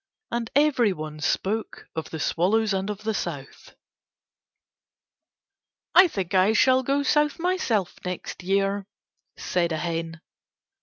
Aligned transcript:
And 0.31 0.49
everyone 0.55 1.19
spoke 1.19 1.85
of 1.95 2.09
the 2.09 2.19
swallows 2.19 2.73
and 2.73 2.89
the 2.89 3.13
South. 3.13 3.75
"I 5.93 6.07
think 6.07 6.33
I 6.33 6.53
shall 6.53 6.81
go 6.81 7.03
South 7.03 7.37
myself 7.37 7.99
next 8.03 8.41
year," 8.41 8.87
said 9.37 9.71
a 9.71 9.77
hen. 9.77 10.19